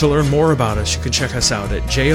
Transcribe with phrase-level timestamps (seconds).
[0.00, 2.14] To learn more about us, you can check us out at johumc.org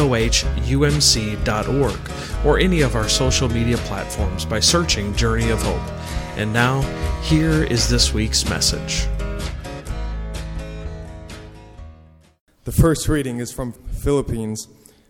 [2.43, 5.87] or any of our social media platforms by searching Journey of Hope.
[6.35, 6.81] And now,
[7.21, 9.05] here is this week's message.
[12.63, 14.67] The first reading is from Philippians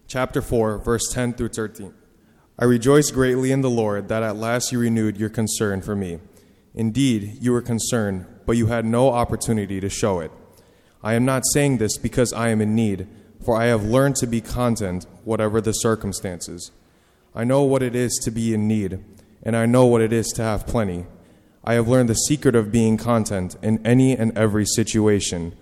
[0.10, 1.94] chapter 4, verse 10 through 13.
[2.60, 6.20] I rejoice greatly in the Lord that at last you renewed your concern for me.
[6.74, 10.30] Indeed, you were concerned, but you had no opportunity to show it.
[11.06, 13.08] I am not saying this because I am in need,
[13.46, 16.72] for I have learned to be content, whatever the circumstances.
[17.36, 19.04] I know what it is to be in need,
[19.44, 21.06] and I know what it is to have plenty.
[21.64, 25.54] I have learned the secret of being content in any and every situation,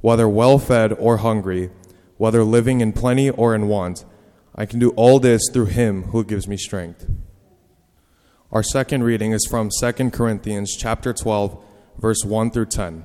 [0.00, 1.70] whether well fed or hungry,
[2.16, 4.06] whether living in plenty or in want.
[4.54, 7.06] I can do all this through Him who gives me strength.
[8.50, 11.62] Our second reading is from 2 Corinthians chapter 12,
[11.98, 13.04] verse 1 through 10.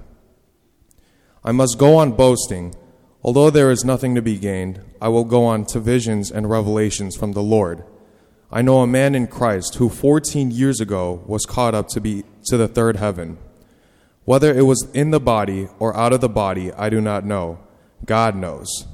[1.43, 2.75] I must go on boasting.
[3.23, 7.15] Although there is nothing to be gained, I will go on to visions and revelations
[7.15, 7.83] from the Lord.
[8.51, 12.25] I know a man in Christ who 14 years ago was caught up to be
[12.45, 13.39] to the third heaven.
[14.25, 17.59] Whether it was in the body or out of the body, I do not know.
[18.05, 18.85] God knows.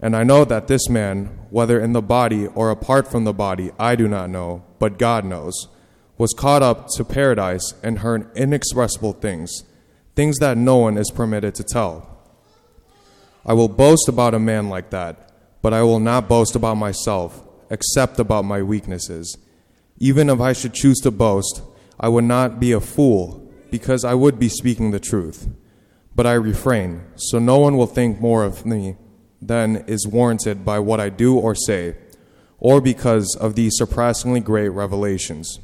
[0.00, 3.70] And I know that this man, whether in the body or apart from the body,
[3.78, 5.68] I do not know, but God knows,
[6.18, 9.64] was caught up to paradise and heard inexpressible things
[10.20, 12.06] things that no one is permitted to tell.
[13.46, 15.32] I will boast about a man like that,
[15.62, 19.38] but I will not boast about myself, except about my weaknesses.
[19.96, 21.62] Even if I should choose to boast,
[21.98, 25.48] I would not be a fool, because I would be speaking the truth.
[26.14, 28.96] But I refrain, so no one will think more of me
[29.40, 31.96] than is warranted by what I do or say,
[32.58, 35.60] or because of these surpassingly great revelations.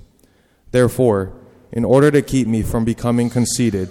[0.70, 1.34] Therefore,
[1.72, 3.90] in order to keep me from becoming conceited,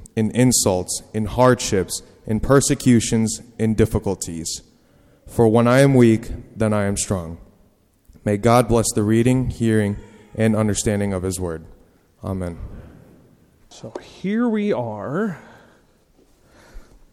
[0.15, 4.61] in insults, in hardships, in persecutions, in difficulties.
[5.27, 7.37] For when I am weak, then I am strong.
[8.23, 9.97] May God bless the reading, hearing,
[10.35, 11.65] and understanding of His word.
[12.23, 12.59] Amen.
[13.69, 15.41] So here we are.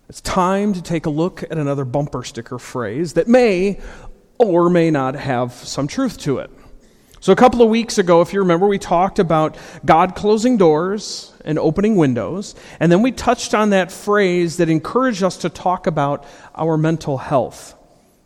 [0.09, 3.81] It's time to take a look at another bumper sticker phrase that may
[4.39, 6.51] or may not have some truth to it.
[7.21, 11.33] So, a couple of weeks ago, if you remember, we talked about God closing doors
[11.45, 12.55] and opening windows.
[12.79, 16.25] And then we touched on that phrase that encouraged us to talk about
[16.55, 17.75] our mental health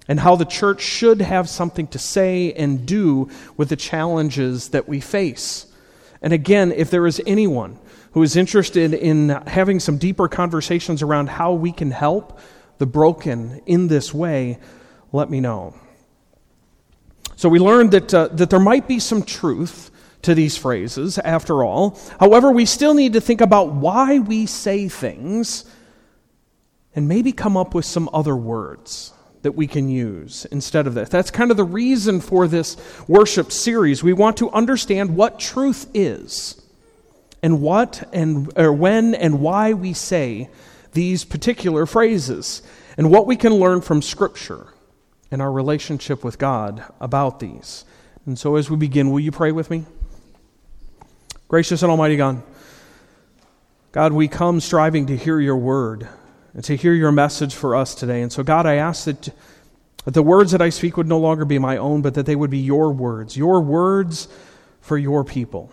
[0.08, 4.88] and how the church should have something to say and do with the challenges that
[4.88, 5.66] we face.
[6.20, 7.78] And again, if there is anyone
[8.12, 12.38] who is interested in having some deeper conversations around how we can help
[12.76, 14.58] the broken in this way,
[15.12, 15.74] let me know.
[17.36, 19.90] So we learned that, uh, that there might be some truth
[20.22, 21.98] to these phrases, after all.
[22.20, 25.64] However, we still need to think about why we say things
[26.94, 29.12] and maybe come up with some other words
[29.42, 31.08] that we can use instead of this.
[31.08, 32.76] That's kind of the reason for this
[33.08, 34.02] worship series.
[34.02, 36.60] We want to understand what truth is
[37.42, 40.48] and what and or when and why we say
[40.92, 42.62] these particular phrases
[42.96, 44.68] and what we can learn from scripture
[45.32, 47.84] and our relationship with God about these.
[48.26, 49.84] And so, as we begin, will you pray with me?
[51.48, 52.42] Gracious and Almighty God,
[53.90, 56.06] God, we come striving to hear your word
[56.54, 58.22] and to hear your message for us today.
[58.22, 59.30] And so, God, I ask that,
[60.04, 62.36] that the words that I speak would no longer be my own, but that they
[62.36, 64.28] would be your words, your words
[64.80, 65.70] for your people.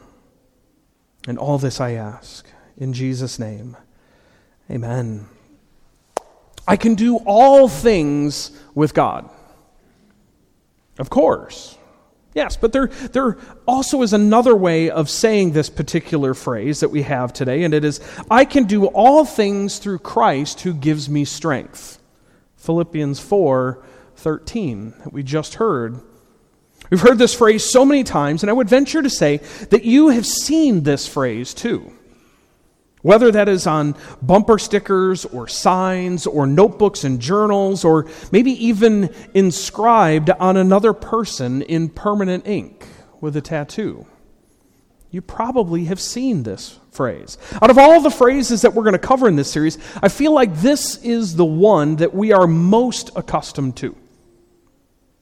[1.28, 2.48] And all this I ask
[2.78, 3.76] in Jesus' name.
[4.72, 5.28] Amen.
[6.66, 9.30] I can do all things with God.
[11.00, 11.78] Of course.
[12.36, 13.38] Yes, but there, there
[13.68, 17.84] also is another way of saying this particular phrase that we have today, and it
[17.84, 18.00] is,
[18.30, 22.00] I can do all things through Christ who gives me strength.
[22.58, 23.84] Philippians 4
[24.16, 26.02] 13, that we just heard.
[26.90, 29.38] We've heard this phrase so many times, and I would venture to say
[29.70, 31.94] that you have seen this phrase too.
[33.02, 39.14] Whether that is on bumper stickers or signs or notebooks and journals, or maybe even
[39.34, 42.86] inscribed on another person in permanent ink
[43.22, 44.06] with a tattoo.
[45.12, 47.38] You probably have seen this phrase.
[47.62, 50.34] Out of all the phrases that we're going to cover in this series, I feel
[50.34, 53.96] like this is the one that we are most accustomed to.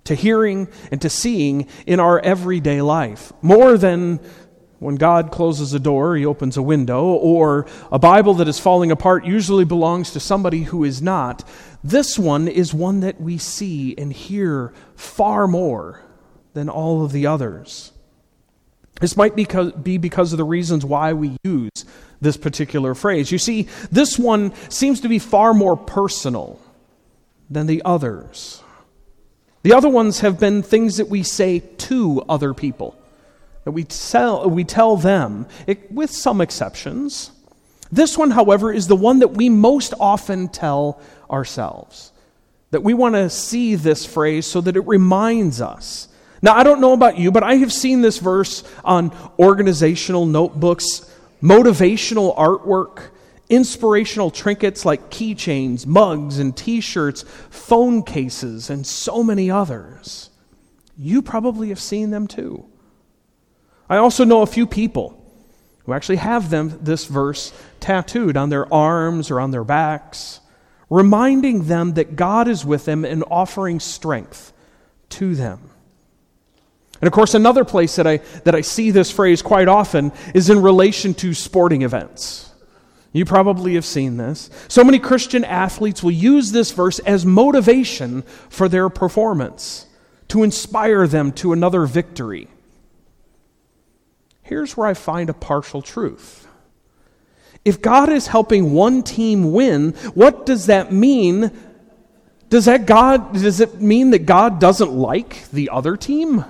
[0.06, 3.32] To hearing and to seeing in our everyday life.
[3.42, 4.20] More than
[4.80, 8.92] when God closes a door, he opens a window, or a Bible that is falling
[8.92, 11.44] apart usually belongs to somebody who is not.
[11.84, 16.04] This one is one that we see and hear far more
[16.54, 17.92] than all of the others.
[19.00, 21.86] This might be because of the reasons why we use
[22.20, 23.32] this particular phrase.
[23.32, 26.60] You see, this one seems to be far more personal
[27.50, 28.64] than the others.
[29.62, 32.98] The other ones have been things that we say to other people,
[33.68, 37.32] that we tell, we tell them, it, with some exceptions.
[37.92, 42.14] This one, however, is the one that we most often tell ourselves.
[42.72, 46.08] That we want to see this phrase so that it reminds us
[46.42, 51.14] now, I don't know about you, but I have seen this verse on organizational notebooks,
[51.44, 53.10] motivational artwork,
[53.50, 60.30] inspirational trinkets like keychains, mugs, and t shirts, phone cases, and so many others.
[60.98, 62.66] You probably have seen them too.
[63.90, 65.14] I also know a few people
[65.86, 70.42] who actually have them this verse tattooed on their arms or on their backs,
[70.90, 74.52] reminding them that God is with them and offering strength
[75.10, 75.70] to them.
[77.00, 80.50] And of course, another place that I, that I see this phrase quite often is
[80.50, 82.52] in relation to sporting events.
[83.14, 84.50] You probably have seen this.
[84.68, 89.86] So many Christian athletes will use this verse as motivation for their performance,
[90.28, 92.50] to inspire them to another victory.
[94.48, 96.48] Here's where I find a partial truth.
[97.66, 101.52] If God is helping one team win, what does that mean?
[102.50, 106.46] Does that God does it mean that God doesn't like the other team?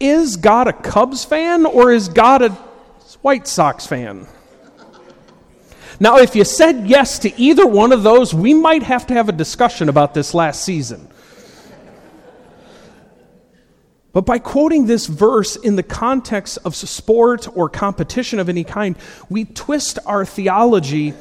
[0.00, 2.50] Is God a Cubs fan or is God a
[3.20, 4.26] White Sox fan?
[6.00, 9.28] Now, if you said yes to either one of those, we might have to have
[9.28, 11.10] a discussion about this last season.
[14.18, 18.96] But by quoting this verse in the context of sport or competition of any kind,
[19.28, 21.14] we twist our theology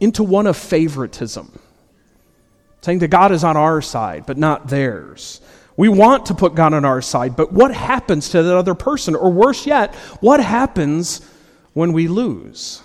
[0.00, 1.56] into one of favoritism,
[2.80, 5.40] saying that God is on our side, but not theirs.
[5.76, 9.14] We want to put God on our side, but what happens to that other person?
[9.14, 11.20] Or worse yet, what happens
[11.74, 12.82] when we lose?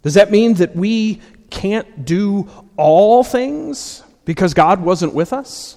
[0.00, 1.20] Does that mean that we
[1.50, 2.48] can't do
[2.78, 5.75] all things because God wasn't with us?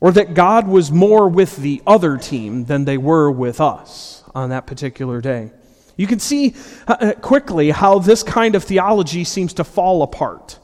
[0.00, 4.50] Or that God was more with the other team than they were with us on
[4.50, 5.50] that particular day?
[5.96, 6.54] You can see
[6.86, 10.58] uh, quickly how this kind of theology seems to fall apart.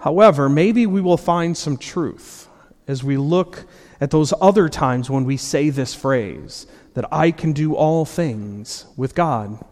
[0.00, 2.48] However, maybe we will find some truth
[2.88, 3.66] as we look
[4.00, 8.86] at those other times when we say this phrase that I can do all things
[8.96, 9.64] with God.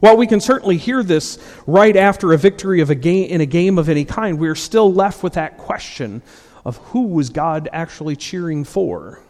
[0.00, 3.46] While we can certainly hear this right after a victory of a game, in a
[3.46, 6.22] game of any kind, we are still left with that question
[6.66, 9.22] of who was God actually cheering for?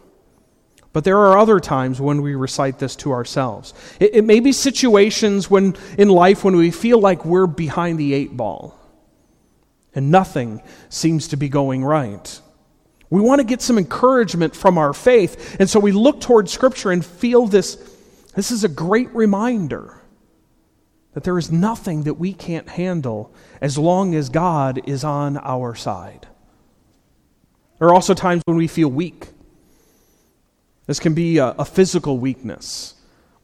[0.91, 3.75] But there are other times when we recite this to ourselves.
[3.99, 8.15] It, it may be situations when, in life when we feel like we're behind the
[8.15, 8.77] eight ball
[9.93, 12.41] and nothing seems to be going right.
[13.11, 16.91] We want to get some encouragement from our faith, and so we look toward Scripture
[16.91, 17.75] and feel this.
[18.35, 20.01] This is a great reminder
[21.13, 25.73] that there is nothing that we can't handle as long as God is on our
[25.73, 26.27] side.
[27.79, 29.27] There are also times when we feel weak.
[30.85, 32.95] This can be a, a physical weakness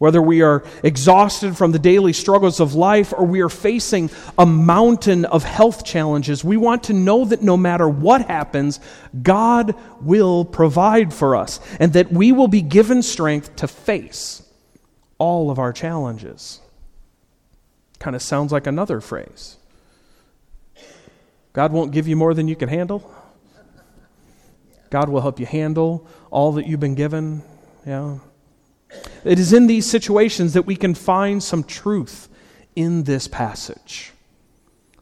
[0.03, 4.45] whether we are exhausted from the daily struggles of life or we are facing a
[4.45, 8.81] mountain of health challenges, we want to know that no matter what happens,
[9.21, 14.43] God will provide for us and that we will be given strength to face
[15.19, 16.59] all of our challenges.
[17.99, 19.55] Kind of sounds like another phrase.
[21.53, 23.09] God won't give you more than you can handle.
[24.93, 27.41] God will help you handle all that you've been given.
[27.83, 28.19] Yeah.
[29.25, 32.29] It is in these situations that we can find some truth
[32.75, 34.12] in this passage.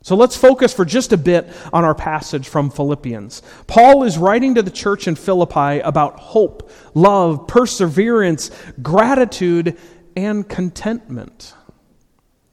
[0.02, 3.42] So let's focus for just a bit on our passage from Philippians.
[3.68, 8.50] Paul is writing to the church in Philippi about hope, love, perseverance,
[8.82, 9.78] gratitude,
[10.16, 11.54] and contentment.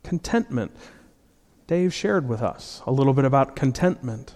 [0.02, 0.72] Contentment.
[1.68, 4.34] Dave shared with us a little bit about contentment.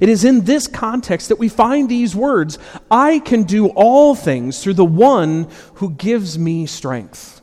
[0.00, 2.58] It is in this context that we find these words
[2.90, 7.40] I can do all things through the one who gives me strength.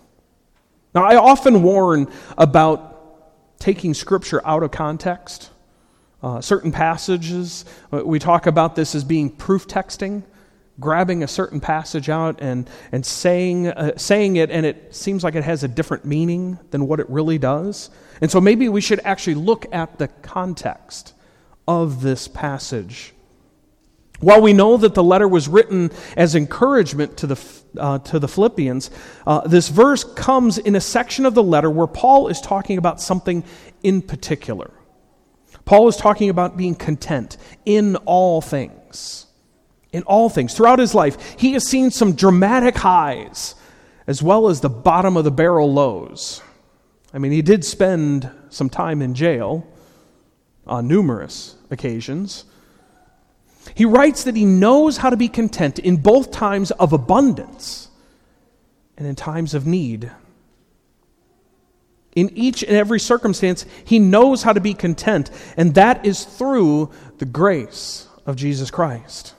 [0.93, 5.50] Now, I often warn about taking Scripture out of context.
[6.21, 10.23] Uh, certain passages, uh, we talk about this as being proof texting,
[10.79, 15.35] grabbing a certain passage out and, and saying, uh, saying it, and it seems like
[15.35, 17.89] it has a different meaning than what it really does.
[18.21, 21.13] And so maybe we should actually look at the context
[21.67, 23.13] of this passage.
[24.20, 28.27] While we know that the letter was written as encouragement to the, uh, to the
[28.27, 28.89] Philippians,
[29.27, 33.01] uh, this verse comes in a section of the letter where Paul is talking about
[33.01, 33.43] something
[33.82, 34.72] in particular.
[35.65, 39.25] Paul is talking about being content in all things.
[39.91, 40.53] In all things.
[40.53, 43.55] Throughout his life, he has seen some dramatic highs
[44.08, 46.41] as well as the bottom of the barrel lows.
[47.13, 49.67] I mean, he did spend some time in jail
[50.65, 52.46] on numerous occasions.
[53.75, 57.89] He writes that he knows how to be content in both times of abundance
[58.98, 60.12] and in times of need.
[62.15, 66.91] In each and every circumstance, he knows how to be content, and that is through
[67.17, 69.34] the grace of Jesus Christ.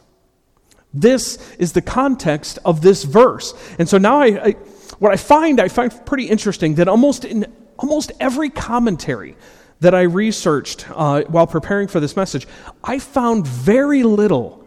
[0.93, 3.55] This is the context of this verse.
[3.79, 4.51] And so now I, I,
[4.99, 7.47] what I find I find pretty interesting that almost in
[7.79, 9.37] almost every commentary
[9.81, 12.47] that I researched uh, while preparing for this message,
[12.83, 14.67] I found very little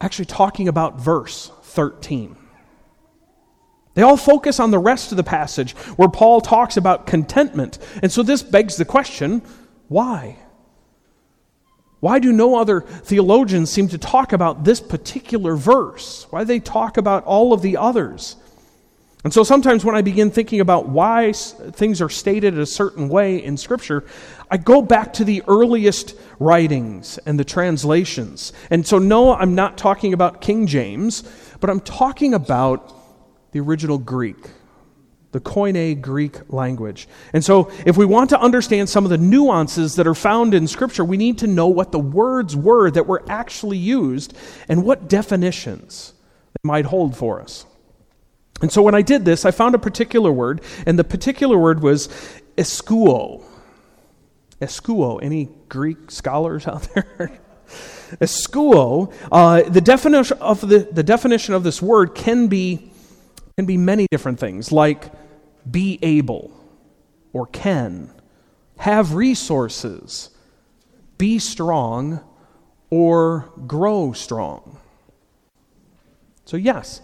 [0.00, 2.36] actually talking about verse 13.
[3.94, 7.78] They all focus on the rest of the passage where Paul talks about contentment.
[8.00, 9.42] And so this begs the question
[9.88, 10.38] why?
[12.00, 16.26] Why do no other theologians seem to talk about this particular verse?
[16.30, 18.36] Why do they talk about all of the others?
[19.24, 23.42] And so sometimes when I begin thinking about why things are stated a certain way
[23.42, 24.04] in Scripture,
[24.48, 28.52] I go back to the earliest writings and the translations.
[28.70, 31.24] And so, no, I'm not talking about King James,
[31.58, 32.94] but I'm talking about
[33.50, 34.36] the original Greek,
[35.32, 37.08] the Koine Greek language.
[37.32, 40.68] And so, if we want to understand some of the nuances that are found in
[40.68, 44.36] Scripture, we need to know what the words were that were actually used
[44.68, 46.14] and what definitions
[46.52, 47.66] they might hold for us.
[48.60, 51.82] And so when I did this, I found a particular word, and the particular word
[51.82, 52.08] was
[52.56, 53.44] eskuo.
[54.60, 55.22] Eskuo.
[55.22, 57.40] Any Greek scholars out there?
[58.16, 59.12] eskuo.
[59.30, 62.90] Uh, the definition of the, the definition of this word can be
[63.56, 65.10] can be many different things, like
[65.68, 66.52] be able,
[67.32, 68.08] or can,
[68.76, 70.30] have resources,
[71.18, 72.20] be strong,
[72.88, 74.78] or grow strong.
[76.44, 77.00] So yes,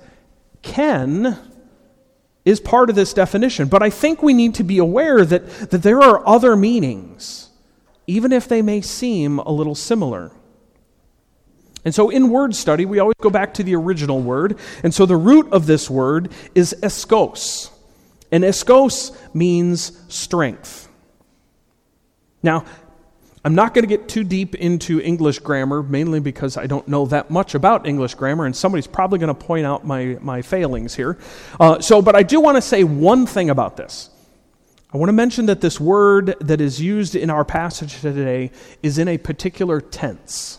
[0.65, 1.39] can
[2.45, 5.83] is part of this definition, but I think we need to be aware that, that
[5.83, 7.49] there are other meanings,
[8.07, 10.31] even if they may seem a little similar.
[11.85, 14.59] And so in word study, we always go back to the original word.
[14.83, 17.71] And so the root of this word is eskos.
[18.33, 20.89] And eskos means strength.
[22.43, 22.65] Now,
[23.45, 27.05] I'm not going to get too deep into English grammar, mainly because I don't know
[27.07, 30.95] that much about English grammar, and somebody's probably going to point out my, my failings
[30.95, 31.19] here.
[31.61, 34.09] Uh, so, but I do want to say one thing about this.
[34.93, 38.51] I want to mention that this word that is used in our passage today
[38.83, 40.59] is in a particular tense.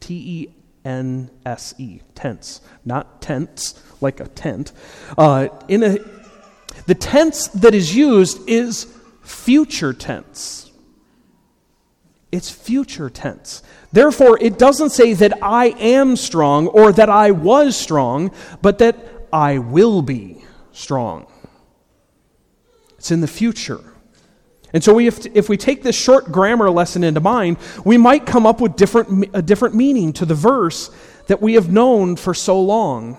[0.00, 4.72] T E N S E, tense, not tense like a tent.
[5.16, 5.98] Uh, in a,
[6.86, 10.63] the tense that is used is future tense.
[12.34, 13.62] It's future tense.
[13.92, 18.96] Therefore, it doesn't say that I am strong or that I was strong, but that
[19.32, 21.28] I will be strong.
[22.98, 23.84] It's in the future.
[24.72, 28.26] And so, we, if, if we take this short grammar lesson into mind, we might
[28.26, 30.90] come up with different, a different meaning to the verse
[31.28, 33.16] that we have known for so long.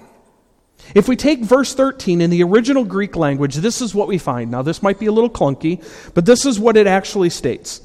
[0.94, 4.52] If we take verse 13 in the original Greek language, this is what we find.
[4.52, 5.82] Now, this might be a little clunky,
[6.14, 7.80] but this is what it actually states.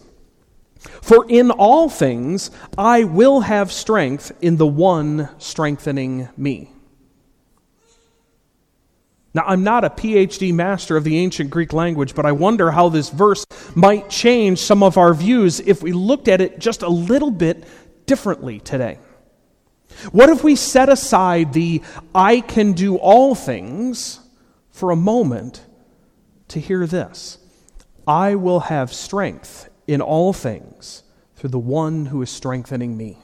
[0.80, 6.72] For in all things I will have strength in the one strengthening me.
[9.32, 12.88] Now, I'm not a PhD master of the ancient Greek language, but I wonder how
[12.88, 13.44] this verse
[13.76, 17.64] might change some of our views if we looked at it just a little bit
[18.06, 18.98] differently today.
[20.10, 21.82] What if we set aside the
[22.12, 24.18] I can do all things
[24.70, 25.64] for a moment
[26.48, 27.38] to hear this?
[28.08, 31.02] I will have strength in all things
[31.34, 33.18] through the one who is strengthening me.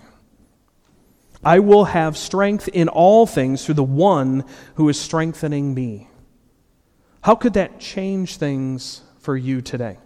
[1.44, 4.44] I will have strength in all things through the one
[4.74, 6.08] who is strengthening me.
[7.22, 9.98] How could that change things for you today?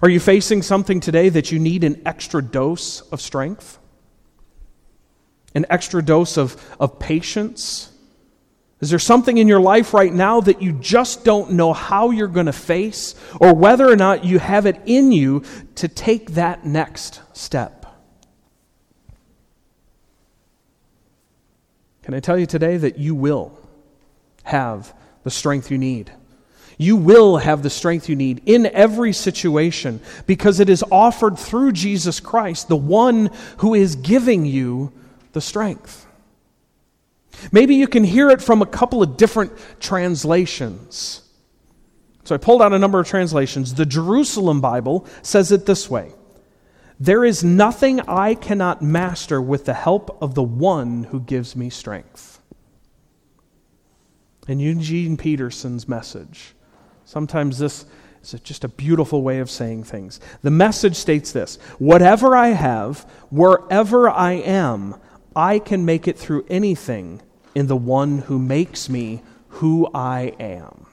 [0.00, 3.78] Are you facing something today that you need an extra dose of strength?
[5.56, 7.91] An extra dose of, of patience?
[8.82, 12.26] Is there something in your life right now that you just don't know how you're
[12.26, 15.44] going to face or whether or not you have it in you
[15.76, 17.86] to take that next step?
[22.02, 23.56] Can I tell you today that you will
[24.42, 26.10] have the strength you need?
[26.76, 31.70] You will have the strength you need in every situation because it is offered through
[31.70, 34.92] Jesus Christ, the one who is giving you
[35.34, 36.04] the strength.
[37.50, 41.22] Maybe you can hear it from a couple of different translations.
[42.24, 43.74] So I pulled out a number of translations.
[43.74, 46.12] The Jerusalem Bible says it this way
[47.00, 51.70] There is nothing I cannot master with the help of the one who gives me
[51.70, 52.40] strength.
[54.48, 56.54] And Eugene Peterson's message.
[57.04, 57.84] Sometimes this
[58.22, 60.20] is just a beautiful way of saying things.
[60.42, 64.96] The message states this Whatever I have, wherever I am,
[65.34, 67.22] I can make it through anything
[67.54, 70.86] in the one who makes me who I am.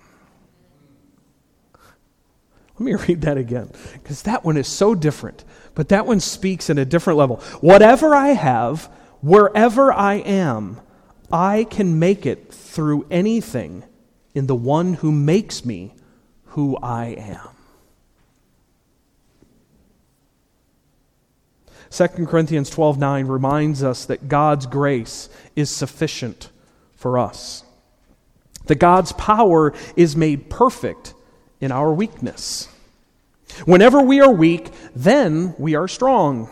[2.77, 5.43] Let me read that again, because that one is so different,
[5.75, 7.37] but that one speaks in a different level.
[7.61, 8.85] Whatever I have,
[9.21, 10.79] wherever I am,
[11.31, 13.83] I can make it through anything
[14.33, 15.93] in the one who makes me
[16.45, 17.58] who I am.
[21.91, 26.49] 2 Corinthians 12:9 reminds us that God's grace is sufficient
[26.95, 27.63] for us.
[28.67, 31.13] That God's power is made perfect
[31.59, 32.67] in our weakness.
[33.65, 36.49] Whenever we are weak, then we are strong.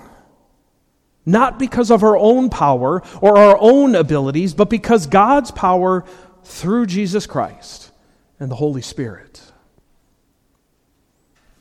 [1.25, 6.05] Not because of our own power or our own abilities, but because God's power
[6.43, 7.91] through Jesus Christ
[8.39, 9.41] and the Holy Spirit.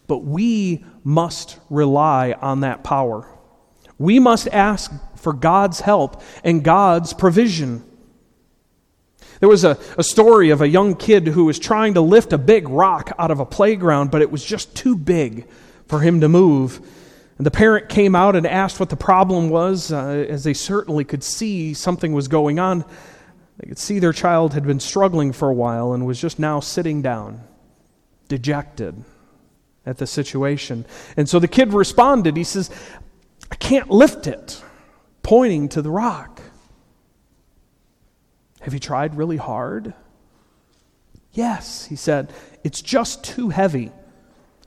[0.07, 3.27] But we must rely on that power.
[3.99, 7.83] We must ask for God's help and God's provision.
[9.41, 12.39] There was a, a story of a young kid who was trying to lift a
[12.39, 15.47] big rock out of a playground, but it was just too big
[15.87, 16.81] for him to move.
[17.39, 21.05] And the parent came out and asked what the problem was, uh, as they certainly
[21.05, 22.85] could see something was going on.
[23.59, 26.61] They could see their child had been struggling for a while and was just now
[26.61, 27.43] sitting down,
[28.29, 29.05] dejected
[29.85, 30.87] at the situation.
[31.17, 32.37] And so the kid responded.
[32.37, 32.71] He says,
[33.57, 34.62] I can't lift it,
[35.23, 36.42] pointing to the rock.
[38.61, 39.95] Have you tried really hard?
[41.33, 42.35] Yes, he said.
[42.64, 43.92] It's just too heavy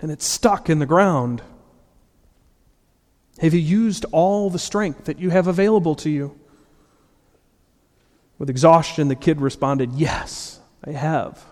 [0.01, 1.43] and it's stuck in the ground.
[3.37, 6.39] Have you used all the strength that you have available to you?
[8.39, 11.45] With exhaustion, the kid responded, Yes, I have.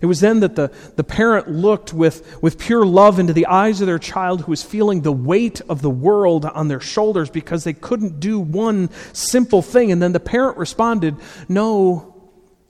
[0.00, 3.80] It was then that the, the parent looked with, with pure love into the eyes
[3.80, 7.64] of their child who was feeling the weight of the world on their shoulders because
[7.64, 9.90] they couldn't do one simple thing.
[9.90, 11.16] And then the parent responded,
[11.48, 12.14] No,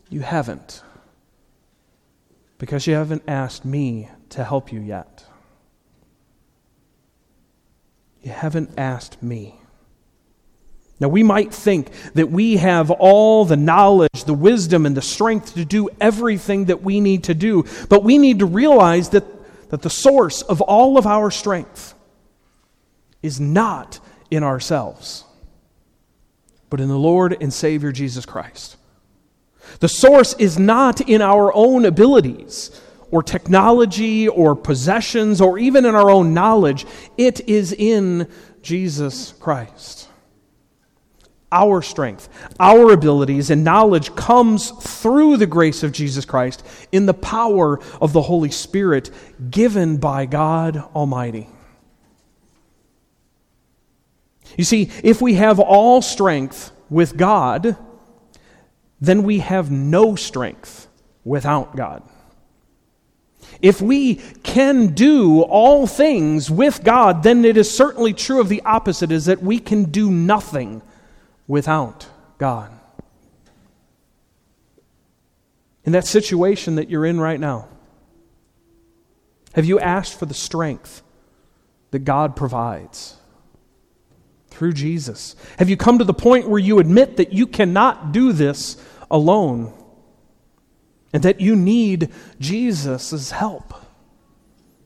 [0.09, 0.83] you haven't.
[2.59, 5.25] Because you haven't asked me to help you yet.
[8.23, 9.61] You haven't asked me.
[11.01, 15.55] Now, we might think that we have all the knowledge, the wisdom, and the strength
[15.55, 19.25] to do everything that we need to do, but we need to realize that,
[19.71, 21.95] that the source of all of our strength
[23.23, 25.25] is not in ourselves,
[26.69, 28.77] but in the Lord and Savior Jesus Christ.
[29.79, 32.81] The source is not in our own abilities
[33.13, 38.29] or technology or possessions or even in our own knowledge, it is in
[38.63, 40.09] Jesus Christ
[41.51, 42.29] our strength,
[42.61, 48.13] our abilities, and knowledge comes through the grace of Jesus Christ in the power of
[48.13, 49.11] the Holy Spirit
[49.51, 51.49] given by God Almighty.
[54.57, 57.77] You see, if we have all strength with God,
[59.01, 60.89] then we have no strength
[61.25, 62.03] without God.
[63.63, 68.63] If we can do all things with God, then it is certainly true of the
[68.63, 70.83] opposite, is that we can do nothing
[71.49, 72.07] without
[72.37, 72.71] God.
[75.85, 77.67] In that situation that you're in right now,
[79.55, 81.03] have you asked for the strength
[81.91, 83.17] that God provides
[84.49, 85.35] through Jesus?
[85.59, 88.77] Have you come to the point where you admit that you cannot do this
[89.11, 89.73] alone
[91.13, 93.73] and that you need Jesus' help?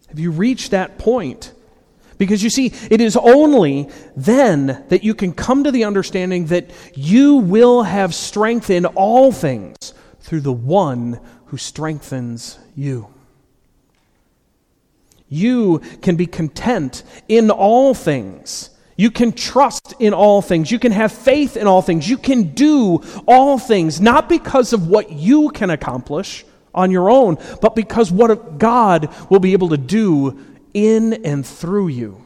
[0.09, 1.53] Have you reached that point?
[2.23, 6.71] Because you see, it is only then that you can come to the understanding that
[6.95, 13.13] you will have strength in all things through the one who strengthens you.
[15.29, 18.71] You can be content in all things.
[18.97, 20.71] You can trust in all things.
[20.71, 22.09] You can have faith in all things.
[22.09, 27.37] You can do all things, not because of what you can accomplish on your own,
[27.61, 30.39] but because what God will be able to do
[30.75, 32.23] in and through you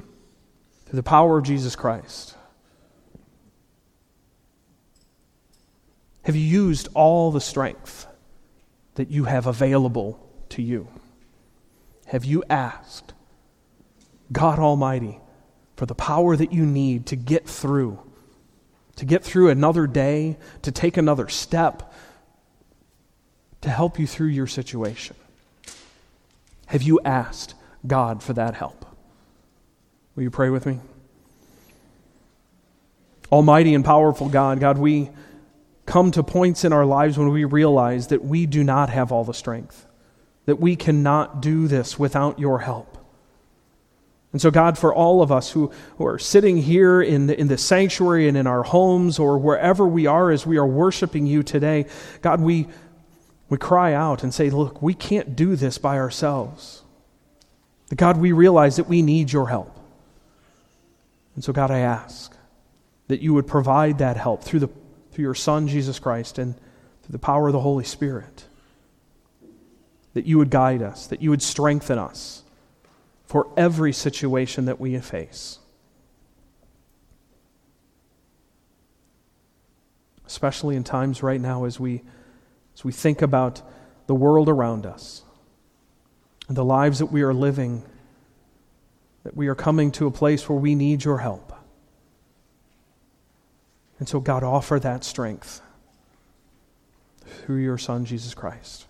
[0.87, 2.35] through the power of Jesus Christ.
[6.23, 8.07] Have you used all the strength
[8.95, 10.19] that you have available
[10.51, 10.89] to you?
[12.07, 13.13] Have you asked
[14.33, 15.21] God Almighty
[15.77, 17.99] for the power that you need to get through,
[18.97, 21.93] to get through another day, to take another step,
[23.61, 25.17] to help you through your situation?
[26.67, 27.55] Have you asked
[27.87, 28.85] God for that help?
[30.15, 30.81] Will you pray with me?
[33.31, 35.11] Almighty and powerful God, God, we
[35.85, 39.25] come to points in our lives when we realize that we do not have all
[39.25, 39.87] the strength
[40.47, 42.97] that we cannot do this without your help.
[44.33, 47.49] And so, God, for all of us who, who are sitting here in the, in
[47.49, 51.43] the sanctuary and in our homes or wherever we are as we are worshiping you
[51.43, 51.87] today,
[52.23, 52.69] God, we,
[53.49, 56.83] we cry out and say, Look, we can't do this by ourselves.
[57.95, 59.79] God, we realize that we need your help.
[61.37, 62.35] And so, God, I ask
[63.07, 64.69] that you would provide that help through, the,
[65.13, 68.47] through your Son, Jesus Christ, and through the power of the Holy Spirit
[70.15, 72.43] that you would guide us, that you would strengthen us
[73.27, 75.59] for every situation that we face.
[80.27, 82.03] Especially in times right now as we,
[82.75, 83.61] as we think about
[84.07, 85.23] the world around us
[86.55, 87.83] the lives that we are living,
[89.25, 91.53] that we are coming to a place where we need your help.
[93.99, 95.61] And so, God, offer that strength
[97.25, 98.87] through your Son, Jesus Christ.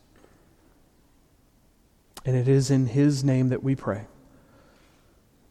[2.25, 4.07] And it is in His name that we pray.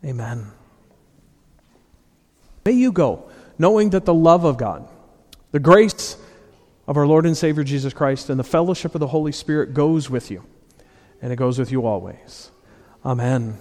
[0.03, 0.51] Amen.
[2.65, 4.87] May you go knowing that the love of God,
[5.51, 6.17] the grace
[6.87, 10.09] of our Lord and Savior Jesus Christ, and the fellowship of the Holy Spirit goes
[10.09, 10.43] with you,
[11.21, 12.51] and it goes with you always.
[13.05, 13.57] Amen.